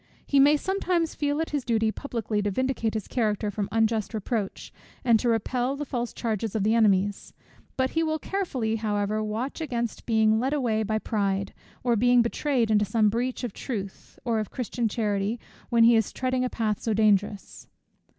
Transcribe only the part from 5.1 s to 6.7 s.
to repel the false charges of